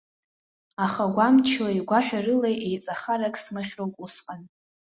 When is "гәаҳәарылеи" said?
1.87-2.57